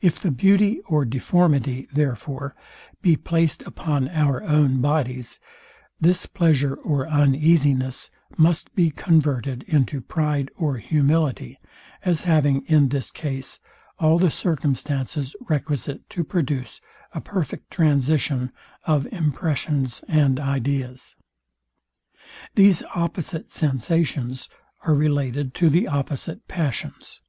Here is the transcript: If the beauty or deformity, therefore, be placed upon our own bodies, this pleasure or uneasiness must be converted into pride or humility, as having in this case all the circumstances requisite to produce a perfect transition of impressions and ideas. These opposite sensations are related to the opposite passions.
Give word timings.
If 0.00 0.18
the 0.20 0.32
beauty 0.32 0.80
or 0.88 1.04
deformity, 1.04 1.86
therefore, 1.92 2.56
be 3.00 3.14
placed 3.16 3.62
upon 3.62 4.08
our 4.08 4.42
own 4.42 4.80
bodies, 4.80 5.38
this 6.00 6.26
pleasure 6.26 6.74
or 6.74 7.06
uneasiness 7.06 8.10
must 8.36 8.74
be 8.74 8.90
converted 8.90 9.62
into 9.68 10.00
pride 10.00 10.50
or 10.56 10.78
humility, 10.78 11.56
as 12.04 12.24
having 12.24 12.62
in 12.66 12.88
this 12.88 13.12
case 13.12 13.60
all 14.00 14.18
the 14.18 14.32
circumstances 14.32 15.36
requisite 15.48 16.10
to 16.10 16.24
produce 16.24 16.80
a 17.12 17.20
perfect 17.20 17.70
transition 17.70 18.50
of 18.86 19.06
impressions 19.12 20.02
and 20.08 20.40
ideas. 20.40 21.14
These 22.56 22.82
opposite 22.92 23.52
sensations 23.52 24.48
are 24.82 24.94
related 24.94 25.54
to 25.62 25.70
the 25.70 25.86
opposite 25.86 26.48
passions. 26.48 27.20